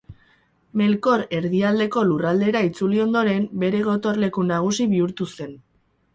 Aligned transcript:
Melkor 0.79 1.23
Erdialdeko 1.39 2.03
Lurraldera 2.13 2.63
itzuli 2.69 3.03
ondoren 3.05 3.47
bere 3.67 3.83
gotorleku 3.91 4.49
nagusi 4.55 4.91
bihurtu 4.97 5.31
zen. 5.37 5.57